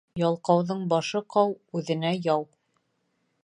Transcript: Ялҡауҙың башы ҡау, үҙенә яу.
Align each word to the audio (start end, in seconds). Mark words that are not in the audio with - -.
Ялҡауҙың 0.19 0.81
башы 0.93 1.21
ҡау, 1.35 1.53
үҙенә 1.81 2.15
яу. 2.31 2.49